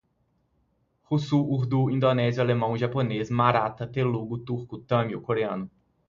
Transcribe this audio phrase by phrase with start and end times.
[1.09, 5.69] Russo, urdu, indonésio, alemão, japonês, marata, telugo, turco, tâmil, coreano